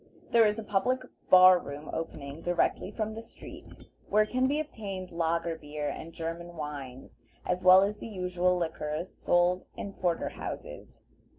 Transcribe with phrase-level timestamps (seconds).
[0.31, 5.11] There is a public bar room opening directly from the street, where can be obtained
[5.11, 11.01] lager beer and German wines, as well as the usual liquors sold in porter houses.